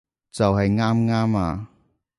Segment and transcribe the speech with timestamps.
[0.31, 1.67] 就喺啱啱啊